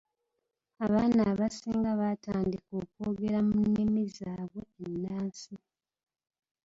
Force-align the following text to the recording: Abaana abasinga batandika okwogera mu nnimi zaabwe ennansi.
Abaana 0.85 1.21
abasinga 1.31 1.89
batandika 2.01 2.71
okwogera 2.81 3.39
mu 3.47 3.55
nnimi 3.67 4.03
zaabwe 4.17 4.61
ennansi. 4.85 5.53